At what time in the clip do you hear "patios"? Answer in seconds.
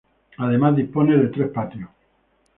1.51-1.91